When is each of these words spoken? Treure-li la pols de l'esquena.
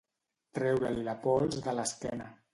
Treure-li 0.59 1.03
la 1.09 1.15
pols 1.27 1.61
de 1.69 1.77
l'esquena. 1.83 2.33